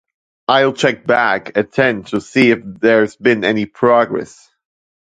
I'll 0.47 0.73
check 0.73 1.05
back 1.05 1.55
at 1.55 1.73
ten 1.73 2.05
to 2.05 2.21
see 2.21 2.49
if 2.49 2.59
there's 2.65 3.15
been 3.17 3.43
any 3.43 3.67
progress. 3.67 4.49